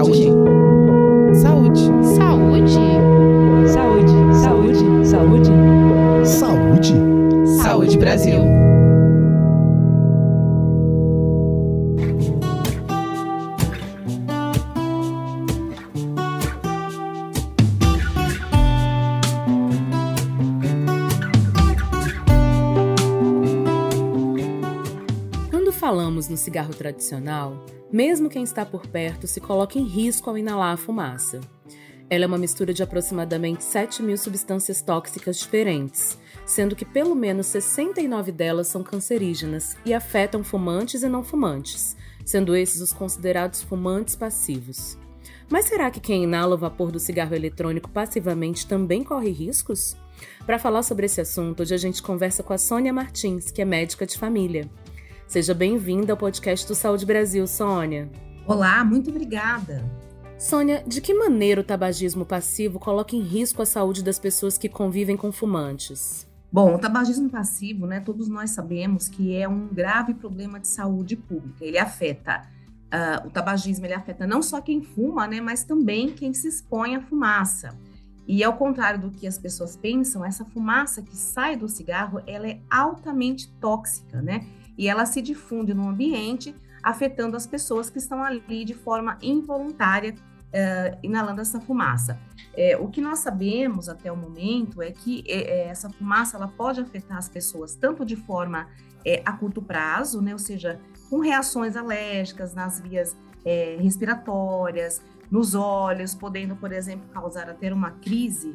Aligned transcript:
Saúde. 0.00 0.32
Saúde. 1.34 1.80
Saúde. 2.16 2.72
Saúde. 3.68 4.14
Saúde. 4.32 5.04
Saúde. 5.04 5.50
Saúde. 6.24 6.94
Saúde 7.62 7.98
Brasil. 7.98 8.40
Quando 25.50 25.70
falamos 25.72 26.30
no 26.30 26.38
cigarro 26.38 26.72
tradicional, 26.72 27.62
mesmo 27.92 28.28
quem 28.28 28.42
está 28.42 28.64
por 28.64 28.86
perto 28.86 29.26
se 29.26 29.40
coloca 29.40 29.78
em 29.78 29.84
risco 29.84 30.30
ao 30.30 30.38
inalar 30.38 30.74
a 30.74 30.76
fumaça. 30.76 31.40
Ela 32.08 32.24
é 32.24 32.26
uma 32.26 32.38
mistura 32.38 32.74
de 32.74 32.82
aproximadamente 32.82 33.62
7 33.62 34.02
mil 34.02 34.18
substâncias 34.18 34.82
tóxicas 34.82 35.38
diferentes, 35.38 36.18
sendo 36.44 36.74
que 36.74 36.84
pelo 36.84 37.14
menos 37.14 37.46
69 37.46 38.32
delas 38.32 38.66
são 38.66 38.82
cancerígenas 38.82 39.76
e 39.84 39.94
afetam 39.94 40.42
fumantes 40.42 41.04
e 41.04 41.08
não 41.08 41.22
fumantes, 41.22 41.96
sendo 42.24 42.56
esses 42.56 42.80
os 42.80 42.92
considerados 42.92 43.62
fumantes 43.62 44.16
passivos. 44.16 44.98
Mas 45.48 45.66
será 45.66 45.90
que 45.90 46.00
quem 46.00 46.24
inala 46.24 46.54
o 46.54 46.58
vapor 46.58 46.90
do 46.90 46.98
cigarro 46.98 47.34
eletrônico 47.34 47.90
passivamente 47.90 48.66
também 48.66 49.04
corre 49.04 49.30
riscos? 49.30 49.96
Para 50.44 50.58
falar 50.58 50.82
sobre 50.82 51.06
esse 51.06 51.20
assunto, 51.20 51.62
hoje 51.62 51.74
a 51.74 51.78
gente 51.78 52.02
conversa 52.02 52.42
com 52.42 52.52
a 52.52 52.58
Sônia 52.58 52.92
Martins, 52.92 53.50
que 53.50 53.62
é 53.62 53.64
médica 53.64 54.06
de 54.06 54.18
família. 54.18 54.68
Seja 55.30 55.54
bem-vinda 55.54 56.12
ao 56.12 56.16
podcast 56.16 56.66
do 56.66 56.74
Saúde 56.74 57.06
Brasil, 57.06 57.46
Sônia. 57.46 58.10
Olá, 58.44 58.84
muito 58.84 59.10
obrigada. 59.10 59.80
Sônia, 60.36 60.82
de 60.84 61.00
que 61.00 61.14
maneira 61.14 61.60
o 61.60 61.64
tabagismo 61.64 62.26
passivo 62.26 62.80
coloca 62.80 63.14
em 63.14 63.20
risco 63.20 63.62
a 63.62 63.64
saúde 63.64 64.02
das 64.02 64.18
pessoas 64.18 64.58
que 64.58 64.68
convivem 64.68 65.16
com 65.16 65.30
fumantes? 65.30 66.28
Bom, 66.50 66.74
o 66.74 66.78
tabagismo 66.80 67.30
passivo, 67.30 67.86
né, 67.86 68.00
todos 68.00 68.28
nós 68.28 68.50
sabemos 68.50 69.06
que 69.06 69.36
é 69.36 69.48
um 69.48 69.68
grave 69.68 70.14
problema 70.14 70.58
de 70.58 70.66
saúde 70.66 71.14
pública. 71.14 71.64
Ele 71.64 71.78
afeta, 71.78 72.42
uh, 72.92 73.28
o 73.28 73.30
tabagismo 73.30 73.86
ele 73.86 73.94
afeta 73.94 74.26
não 74.26 74.42
só 74.42 74.60
quem 74.60 74.82
fuma, 74.82 75.28
né, 75.28 75.40
mas 75.40 75.62
também 75.62 76.10
quem 76.10 76.34
se 76.34 76.48
expõe 76.48 76.96
à 76.96 77.00
fumaça. 77.00 77.78
E 78.26 78.42
ao 78.42 78.54
contrário 78.54 79.00
do 79.00 79.12
que 79.12 79.28
as 79.28 79.38
pessoas 79.38 79.76
pensam, 79.76 80.24
essa 80.24 80.44
fumaça 80.44 81.02
que 81.02 81.16
sai 81.16 81.54
do 81.54 81.68
cigarro, 81.68 82.20
ela 82.26 82.48
é 82.48 82.60
altamente 82.68 83.48
tóxica, 83.60 84.20
né? 84.20 84.44
E 84.76 84.88
ela 84.88 85.06
se 85.06 85.20
difunde 85.20 85.74
no 85.74 85.88
ambiente, 85.88 86.54
afetando 86.82 87.36
as 87.36 87.46
pessoas 87.46 87.90
que 87.90 87.98
estão 87.98 88.22
ali 88.22 88.64
de 88.64 88.74
forma 88.74 89.18
involuntária, 89.20 90.14
uh, 90.14 90.98
inalando 91.02 91.40
essa 91.40 91.60
fumaça. 91.60 92.18
É, 92.56 92.76
o 92.76 92.88
que 92.88 93.00
nós 93.00 93.20
sabemos 93.20 93.88
até 93.88 94.10
o 94.10 94.16
momento 94.16 94.82
é 94.82 94.90
que 94.90 95.22
é, 95.26 95.68
essa 95.68 95.88
fumaça 95.90 96.36
ela 96.36 96.48
pode 96.48 96.80
afetar 96.80 97.16
as 97.16 97.28
pessoas 97.28 97.74
tanto 97.74 98.04
de 98.04 98.16
forma 98.16 98.68
é, 99.04 99.22
a 99.24 99.32
curto 99.32 99.62
prazo, 99.62 100.20
né, 100.20 100.32
ou 100.32 100.38
seja, 100.38 100.80
com 101.08 101.20
reações 101.20 101.76
alérgicas 101.76 102.54
nas 102.54 102.80
vias 102.80 103.16
é, 103.44 103.76
respiratórias, 103.80 105.00
nos 105.30 105.54
olhos, 105.54 106.14
podendo, 106.14 106.56
por 106.56 106.72
exemplo, 106.72 107.08
causar 107.12 107.48
até 107.48 107.72
uma 107.72 107.92
crise, 107.92 108.54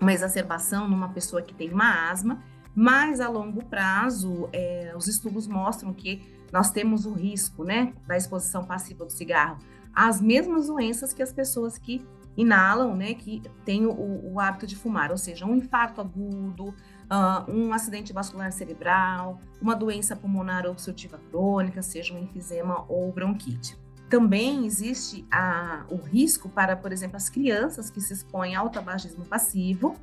uma 0.00 0.12
exacerbação 0.12 0.88
numa 0.88 1.10
pessoa 1.10 1.42
que 1.42 1.54
tem 1.54 1.70
uma 1.70 2.10
asma, 2.10 2.42
mas 2.74 3.20
a 3.20 3.28
longo 3.28 3.64
prazo, 3.64 4.48
é, 4.52 4.92
os 4.96 5.06
estudos 5.06 5.46
mostram 5.46 5.92
que 5.92 6.22
nós 6.52 6.70
temos 6.70 7.06
o 7.06 7.12
risco 7.12 7.64
né, 7.64 7.92
da 8.06 8.16
exposição 8.16 8.64
passiva 8.64 9.04
do 9.04 9.12
cigarro 9.12 9.58
às 9.94 10.20
mesmas 10.20 10.68
doenças 10.68 11.12
que 11.12 11.22
as 11.22 11.32
pessoas 11.32 11.76
que 11.76 12.04
inalam, 12.36 12.96
né, 12.96 13.14
que 13.14 13.42
têm 13.64 13.86
o, 13.86 14.32
o 14.32 14.40
hábito 14.40 14.66
de 14.66 14.76
fumar, 14.76 15.10
ou 15.10 15.18
seja, 15.18 15.44
um 15.44 15.56
infarto 15.56 16.00
agudo, 16.00 16.68
uh, 16.68 17.50
um 17.50 17.72
acidente 17.72 18.12
vascular 18.12 18.52
cerebral, 18.52 19.40
uma 19.60 19.74
doença 19.74 20.16
pulmonar 20.16 20.64
obstrutiva 20.66 21.18
crônica, 21.30 21.82
seja 21.82 22.14
um 22.14 22.18
enfisema 22.18 22.84
ou 22.88 23.12
bronquite. 23.12 23.76
Também 24.08 24.66
existe 24.66 25.26
a, 25.30 25.84
o 25.88 25.96
risco 25.96 26.48
para, 26.48 26.76
por 26.76 26.92
exemplo, 26.92 27.16
as 27.16 27.28
crianças 27.28 27.90
que 27.90 28.00
se 28.00 28.12
expõem 28.12 28.56
ao 28.56 28.70
tabagismo 28.70 29.24
passivo. 29.24 29.94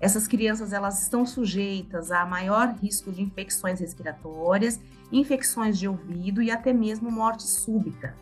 Essas 0.00 0.28
crianças 0.28 0.72
elas 0.72 1.02
estão 1.02 1.24
sujeitas 1.24 2.10
a 2.10 2.26
maior 2.26 2.74
risco 2.82 3.10
de 3.10 3.22
infecções 3.22 3.80
respiratórias, 3.80 4.78
infecções 5.10 5.78
de 5.78 5.88
ouvido 5.88 6.42
e 6.42 6.50
até 6.50 6.72
mesmo 6.72 7.10
morte 7.10 7.44
súbita. 7.44 8.14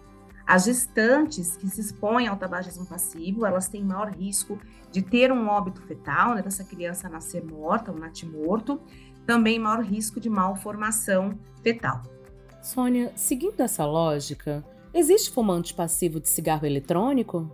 As 0.46 0.64
gestantes 0.64 1.56
que 1.56 1.68
se 1.68 1.80
expõem 1.80 2.28
ao 2.28 2.36
tabagismo 2.36 2.84
passivo, 2.86 3.46
elas 3.46 3.66
têm 3.66 3.82
maior 3.82 4.10
risco 4.10 4.58
de 4.92 5.00
ter 5.02 5.32
um 5.32 5.48
óbito 5.48 5.80
fetal, 5.82 6.34
né, 6.34 6.42
dessa 6.42 6.62
criança 6.62 7.08
nascer 7.08 7.42
morta, 7.42 7.90
um 7.90 7.98
natimorto, 7.98 8.80
também 9.26 9.58
maior 9.58 9.82
risco 9.82 10.20
de 10.20 10.28
malformação 10.28 11.38
fetal. 11.62 12.02
Sônia, 12.62 13.12
seguindo 13.16 13.60
essa 13.60 13.86
lógica, 13.86 14.62
existe 14.92 15.30
fumante 15.30 15.72
passivo 15.72 16.20
de 16.20 16.28
cigarro 16.28 16.66
eletrônico? 16.66 17.50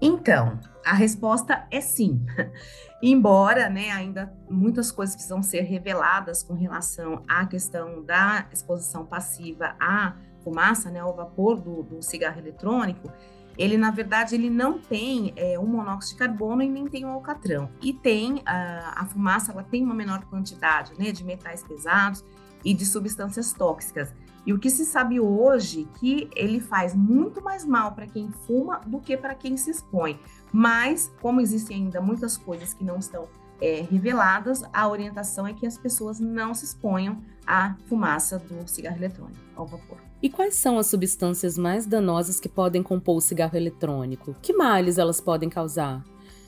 Então, 0.00 0.58
a 0.84 0.92
resposta 0.92 1.66
é 1.70 1.80
sim. 1.80 2.24
Embora, 3.02 3.68
né, 3.68 3.90
ainda 3.90 4.32
muitas 4.48 4.90
coisas 4.90 5.14
precisam 5.14 5.42
ser 5.42 5.62
reveladas 5.62 6.42
com 6.42 6.54
relação 6.54 7.22
à 7.28 7.44
questão 7.46 8.02
da 8.02 8.46
exposição 8.52 9.04
passiva 9.04 9.74
à 9.78 10.14
fumaça, 10.42 10.90
né, 10.90 11.00
ao 11.00 11.14
vapor 11.14 11.60
do, 11.60 11.82
do 11.82 12.02
cigarro 12.02 12.38
eletrônico, 12.38 13.12
ele 13.58 13.76
na 13.76 13.90
verdade 13.90 14.34
ele 14.34 14.50
não 14.50 14.78
tem 14.78 15.32
é, 15.36 15.58
um 15.58 15.66
monóxido 15.66 16.12
de 16.12 16.18
carbono 16.18 16.62
e 16.62 16.68
nem 16.68 16.86
tem 16.86 17.04
o 17.04 17.08
um 17.08 17.12
alcatrão. 17.12 17.70
E 17.82 17.92
tem 17.92 18.42
a, 18.44 19.02
a 19.02 19.06
fumaça, 19.06 19.52
ela 19.52 19.62
tem 19.62 19.82
uma 19.82 19.94
menor 19.94 20.24
quantidade, 20.26 20.92
né, 20.98 21.10
de 21.10 21.24
metais 21.24 21.62
pesados 21.62 22.24
e 22.64 22.74
de 22.74 22.84
substâncias 22.84 23.52
tóxicas. 23.52 24.12
E 24.46 24.52
o 24.52 24.58
que 24.58 24.70
se 24.70 24.86
sabe 24.86 25.18
hoje 25.18 25.88
que 25.98 26.30
ele 26.36 26.60
faz 26.60 26.94
muito 26.94 27.42
mais 27.42 27.64
mal 27.64 27.92
para 27.92 28.06
quem 28.06 28.30
fuma 28.46 28.80
do 28.86 29.00
que 29.00 29.16
para 29.16 29.34
quem 29.34 29.56
se 29.56 29.72
expõe. 29.72 30.20
Mas, 30.52 31.12
como 31.20 31.40
existem 31.40 31.78
ainda 31.78 32.00
muitas 32.00 32.36
coisas 32.36 32.72
que 32.72 32.84
não 32.84 32.98
estão 32.98 33.28
é, 33.60 33.84
reveladas, 33.90 34.62
a 34.72 34.88
orientação 34.88 35.46
é 35.46 35.52
que 35.52 35.66
as 35.66 35.76
pessoas 35.76 36.20
não 36.20 36.54
se 36.54 36.64
exponham 36.64 37.20
à 37.46 37.74
fumaça 37.88 38.38
do 38.38 38.68
cigarro 38.68 38.96
eletrônico, 38.96 39.40
ao 39.56 39.66
vapor. 39.66 39.98
E 40.22 40.30
quais 40.30 40.54
são 40.54 40.78
as 40.78 40.86
substâncias 40.86 41.58
mais 41.58 41.86
danosas 41.86 42.40
que 42.40 42.48
podem 42.48 42.82
compor 42.82 43.16
o 43.16 43.20
cigarro 43.20 43.56
eletrônico? 43.56 44.34
Que 44.40 44.52
males 44.52 44.98
elas 44.98 45.20
podem 45.20 45.48
causar? 45.48 46.04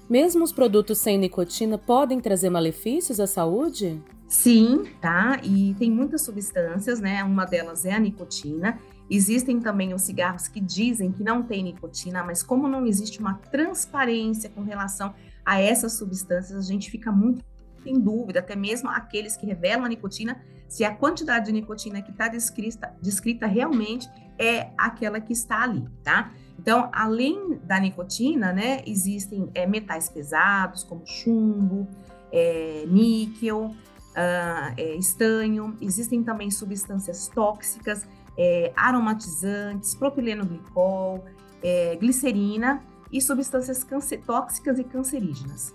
Mesmo 0.08 0.42
os 0.42 0.52
produtos 0.52 0.98
sem 0.98 1.18
nicotina 1.18 1.76
podem 1.76 2.20
trazer 2.20 2.48
malefícios 2.48 3.20
à 3.20 3.26
saúde? 3.26 4.02
Sim, 4.28 4.84
tá? 5.00 5.40
E 5.42 5.74
tem 5.78 5.90
muitas 5.90 6.22
substâncias, 6.22 7.00
né? 7.00 7.24
Uma 7.24 7.46
delas 7.46 7.86
é 7.86 7.94
a 7.94 7.98
nicotina. 7.98 8.78
Existem 9.10 9.58
também 9.58 9.94
os 9.94 10.02
cigarros 10.02 10.48
que 10.48 10.60
dizem 10.60 11.10
que 11.10 11.24
não 11.24 11.42
tem 11.42 11.62
nicotina, 11.62 12.22
mas 12.22 12.42
como 12.42 12.68
não 12.68 12.86
existe 12.86 13.20
uma 13.20 13.34
transparência 13.50 14.50
com 14.50 14.62
relação 14.62 15.14
a 15.46 15.58
essas 15.58 15.94
substâncias, 15.94 16.58
a 16.58 16.70
gente 16.70 16.90
fica 16.90 17.10
muito 17.10 17.42
em 17.86 17.98
dúvida, 17.98 18.40
até 18.40 18.54
mesmo 18.54 18.90
aqueles 18.90 19.34
que 19.34 19.46
revelam 19.46 19.86
a 19.86 19.88
nicotina, 19.88 20.38
se 20.68 20.84
a 20.84 20.94
quantidade 20.94 21.46
de 21.46 21.52
nicotina 21.52 22.02
que 22.02 22.10
está 22.10 22.28
descrita, 22.28 22.94
descrita 23.00 23.46
realmente 23.46 24.06
é 24.38 24.68
aquela 24.76 25.20
que 25.20 25.32
está 25.32 25.62
ali, 25.62 25.88
tá? 26.04 26.30
Então, 26.58 26.90
além 26.92 27.58
da 27.64 27.80
nicotina, 27.80 28.52
né, 28.52 28.82
existem 28.86 29.48
é, 29.54 29.64
metais 29.66 30.10
pesados, 30.10 30.84
como 30.84 31.06
chumbo, 31.06 31.88
é, 32.30 32.84
níquel, 32.86 33.74
uh, 34.18 34.74
é, 34.76 34.96
estanho, 34.96 35.76
existem 35.80 36.22
também 36.24 36.50
substâncias 36.50 37.28
tóxicas, 37.28 38.06
é, 38.36 38.72
aromatizantes, 38.76 39.94
propileno 39.94 40.44
glicol, 40.44 41.24
é, 41.62 41.96
glicerina 41.96 42.82
e 43.12 43.20
substâncias 43.20 43.86
tóxicas 44.26 44.78
e 44.78 44.84
cancerígenas. 44.84 45.74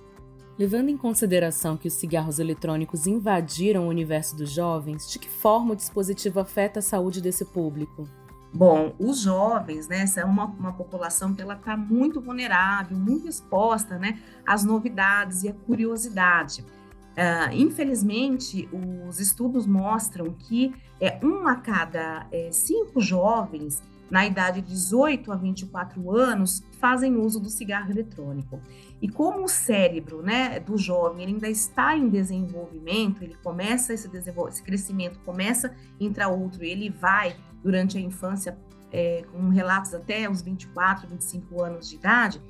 Levando 0.57 0.89
em 0.89 0.97
consideração 0.97 1.75
que 1.75 1.87
os 1.87 1.95
cigarros 1.95 2.37
eletrônicos 2.37 3.07
invadiram 3.07 3.87
o 3.87 3.89
universo 3.89 4.35
dos 4.35 4.51
jovens, 4.51 5.09
de 5.09 5.17
que 5.17 5.27
forma 5.27 5.73
o 5.73 5.75
dispositivo 5.75 6.39
afeta 6.39 6.79
a 6.79 6.81
saúde 6.81 7.19
desse 7.21 7.43
público? 7.43 8.07
Bom, 8.53 8.93
os 8.99 9.19
jovens, 9.19 9.87
né, 9.87 10.01
essa 10.01 10.21
é 10.21 10.25
uma, 10.25 10.45
uma 10.45 10.71
população 10.73 11.33
que 11.33 11.41
ela 11.41 11.55
está 11.55 11.75
muito 11.75 12.21
vulnerável, 12.21 12.95
muito 12.95 13.27
exposta, 13.27 13.97
né, 13.97 14.19
às 14.45 14.63
novidades 14.63 15.43
e 15.43 15.49
à 15.49 15.53
curiosidade. 15.53 16.63
Uh, 17.13 17.53
infelizmente, 17.53 18.67
os 19.07 19.19
estudos 19.19 19.67
mostram 19.67 20.33
que 20.33 20.73
é, 20.99 21.19
um 21.23 21.47
a 21.47 21.55
cada 21.55 22.25
é, 22.31 22.51
cinco 22.51 22.99
jovens 22.99 23.83
na 24.09 24.25
idade 24.25 24.61
de 24.61 24.67
18 24.67 25.31
a 25.31 25.35
24 25.35 26.15
anos 26.15 26.63
fazem 26.79 27.15
uso 27.15 27.39
do 27.39 27.49
cigarro 27.49 27.91
eletrônico. 27.91 28.59
E 29.01 29.09
como 29.09 29.43
o 29.43 29.47
cérebro 29.47 30.21
né, 30.21 30.59
do 30.59 30.77
jovem 30.77 31.25
ainda 31.25 31.49
está 31.49 31.97
em 31.97 32.09
desenvolvimento, 32.09 33.23
ele 33.23 33.35
começa 33.43 33.93
esse, 33.93 34.09
esse 34.15 34.63
crescimento, 34.63 35.19
começa 35.25 35.75
intraútero 35.99 36.63
ele 36.63 36.89
vai, 36.89 37.35
durante 37.63 37.97
a 37.97 38.01
infância, 38.01 38.57
é, 38.91 39.25
com 39.31 39.49
relatos 39.49 39.93
até 39.93 40.29
os 40.29 40.41
24, 40.41 41.07
25 41.07 41.61
anos 41.61 41.89
de 41.89 41.95
idade, 41.95 42.41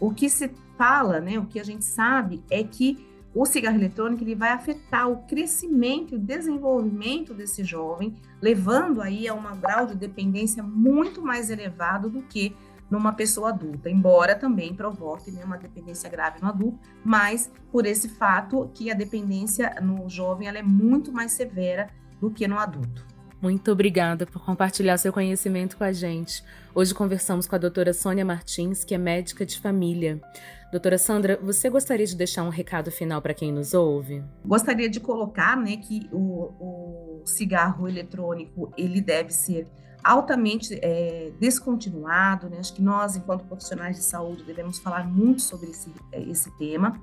o 0.00 0.12
que 0.12 0.30
se 0.30 0.50
fala, 0.78 1.20
né, 1.20 1.38
o 1.38 1.44
que 1.44 1.60
a 1.60 1.64
gente 1.64 1.84
sabe 1.84 2.42
é 2.50 2.64
que 2.64 3.06
o 3.34 3.46
cigarro 3.46 3.76
eletrônico 3.76 4.24
ele 4.24 4.34
vai 4.34 4.50
afetar 4.50 5.08
o 5.08 5.18
crescimento 5.24 6.14
e 6.14 6.16
o 6.16 6.20
desenvolvimento 6.20 7.32
desse 7.32 7.62
jovem, 7.62 8.14
levando 8.42 9.00
aí 9.00 9.28
a 9.28 9.34
um 9.34 9.42
grau 9.60 9.86
de 9.86 9.94
dependência 9.94 10.62
muito 10.62 11.22
mais 11.22 11.50
elevado 11.50 12.10
do 12.10 12.22
que 12.22 12.56
numa 12.90 13.12
pessoa 13.12 13.50
adulta, 13.50 13.88
embora 13.88 14.34
também 14.34 14.74
provoque 14.74 15.30
né, 15.30 15.44
uma 15.44 15.56
dependência 15.56 16.10
grave 16.10 16.40
no 16.42 16.48
adulto, 16.48 16.78
mas 17.04 17.50
por 17.70 17.86
esse 17.86 18.08
fato 18.08 18.68
que 18.74 18.90
a 18.90 18.94
dependência 18.94 19.76
no 19.80 20.08
jovem 20.08 20.48
ela 20.48 20.58
é 20.58 20.62
muito 20.62 21.12
mais 21.12 21.32
severa 21.32 21.88
do 22.20 22.30
que 22.30 22.48
no 22.48 22.58
adulto. 22.58 23.06
Muito 23.40 23.72
obrigada 23.72 24.26
por 24.26 24.44
compartilhar 24.44 24.98
seu 24.98 25.12
conhecimento 25.12 25.76
com 25.78 25.84
a 25.84 25.92
gente. 25.92 26.44
Hoje 26.74 26.92
conversamos 26.92 27.46
com 27.46 27.54
a 27.54 27.58
doutora 27.58 27.94
Sônia 27.94 28.24
Martins, 28.24 28.84
que 28.84 28.94
é 28.94 28.98
médica 28.98 29.46
de 29.46 29.58
família. 29.58 30.20
Doutora 30.70 30.98
Sandra, 30.98 31.36
você 31.42 31.68
gostaria 31.68 32.06
de 32.06 32.14
deixar 32.14 32.44
um 32.44 32.48
recado 32.48 32.92
final 32.92 33.20
para 33.20 33.34
quem 33.34 33.52
nos 33.52 33.74
ouve? 33.74 34.22
Gostaria 34.44 34.88
de 34.88 35.00
colocar 35.00 35.56
né, 35.56 35.76
que 35.76 36.08
o, 36.12 37.20
o 37.20 37.22
cigarro 37.26 37.88
eletrônico 37.88 38.72
ele 38.78 39.00
deve 39.00 39.32
ser 39.32 39.66
altamente 40.04 40.78
é, 40.80 41.32
descontinuado. 41.40 42.48
Né? 42.48 42.58
Acho 42.60 42.72
que 42.72 42.82
nós, 42.82 43.16
enquanto 43.16 43.44
profissionais 43.46 43.96
de 43.96 44.04
saúde, 44.04 44.44
devemos 44.44 44.78
falar 44.78 45.08
muito 45.08 45.42
sobre 45.42 45.70
esse, 45.70 45.92
esse 46.12 46.50
tema. 46.56 47.00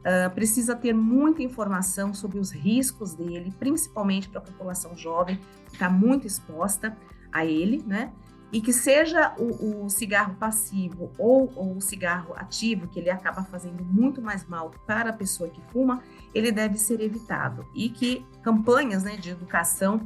Uh, 0.00 0.30
precisa 0.34 0.74
ter 0.74 0.94
muita 0.94 1.42
informação 1.42 2.14
sobre 2.14 2.38
os 2.38 2.50
riscos 2.50 3.12
dele, 3.12 3.52
principalmente 3.58 4.30
para 4.30 4.38
a 4.38 4.42
população 4.42 4.96
jovem, 4.96 5.38
que 5.66 5.74
está 5.74 5.90
muito 5.90 6.26
exposta 6.26 6.96
a 7.30 7.44
ele, 7.44 7.84
né? 7.86 8.10
E 8.52 8.60
que 8.60 8.72
seja 8.72 9.32
o, 9.38 9.84
o 9.84 9.90
cigarro 9.90 10.34
passivo 10.34 11.12
ou, 11.16 11.52
ou, 11.54 11.76
o 11.76 11.80
cigarro 11.80 12.34
ativo, 12.36 12.88
que 12.88 12.98
ele 12.98 13.08
acaba 13.08 13.44
fazendo 13.44 13.84
muito 13.84 14.20
mais 14.20 14.44
mal 14.46 14.72
para 14.86 15.10
a 15.10 15.12
pessoa 15.12 15.48
que 15.48 15.62
fuma, 15.72 16.02
ele 16.34 16.50
deve 16.50 16.76
ser 16.76 17.00
evitado. 17.00 17.64
E 17.74 17.88
que 17.88 18.26
campanhas 18.42 19.04
né, 19.04 19.16
de 19.16 19.30
educação 19.30 20.00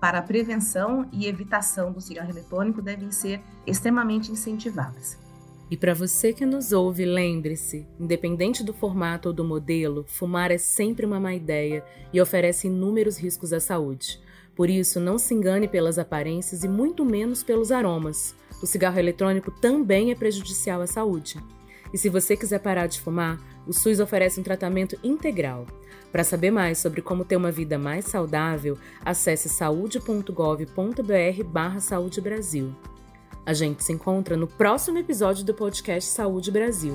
para 0.00 0.18
a 0.18 0.22
prevenção 0.22 1.08
e 1.12 1.26
evitação 1.26 1.92
do 1.92 2.00
cigarro 2.00 2.30
eletrônico 2.30 2.82
devem 2.82 3.10
ser 3.10 3.40
extremamente 3.66 4.30
incentivadas. 4.30 5.18
E 5.70 5.76
para 5.76 5.94
você 5.94 6.32
que 6.32 6.44
nos 6.44 6.72
ouve, 6.72 7.04
lembre-se: 7.04 7.86
independente 7.98 8.62
do 8.62 8.74
formato 8.74 9.28
ou 9.30 9.34
do 9.34 9.44
modelo, 9.44 10.04
fumar 10.06 10.50
é 10.50 10.58
sempre 10.58 11.06
uma 11.06 11.18
má 11.18 11.34
ideia 11.34 11.84
e 12.12 12.20
oferece 12.20 12.66
inúmeros 12.66 13.16
riscos 13.16 13.52
à 13.52 13.60
saúde. 13.60 14.20
Por 14.54 14.70
isso, 14.70 15.00
não 15.00 15.18
se 15.18 15.34
engane 15.34 15.66
pelas 15.66 15.98
aparências 15.98 16.62
e 16.62 16.68
muito 16.68 17.04
menos 17.04 17.42
pelos 17.42 17.72
aromas. 17.72 18.34
O 18.62 18.66
cigarro 18.66 18.98
eletrônico 18.98 19.50
também 19.50 20.10
é 20.10 20.14
prejudicial 20.14 20.80
à 20.80 20.86
saúde. 20.86 21.38
E 21.92 21.98
se 21.98 22.08
você 22.08 22.34
quiser 22.36 22.60
parar 22.60 22.86
de 22.86 23.00
fumar, 23.00 23.38
o 23.66 23.72
SUS 23.72 23.98
oferece 24.00 24.40
um 24.40 24.42
tratamento 24.42 24.98
integral. 25.02 25.66
Para 26.10 26.24
saber 26.24 26.50
mais 26.50 26.78
sobre 26.78 27.02
como 27.02 27.24
ter 27.24 27.36
uma 27.36 27.50
vida 27.50 27.78
mais 27.78 28.04
saudável, 28.04 28.78
acesse 29.04 29.48
saude.gov.br/barra 29.48 31.80
Saúde 31.80 32.20
Brasil. 32.20 32.74
A 33.46 33.52
gente 33.52 33.84
se 33.84 33.92
encontra 33.92 34.36
no 34.36 34.46
próximo 34.46 34.98
episódio 34.98 35.44
do 35.44 35.52
podcast 35.52 36.10
Saúde 36.10 36.50
Brasil. 36.50 36.94